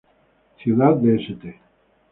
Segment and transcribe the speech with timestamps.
[0.57, 1.59] Ciudad de St.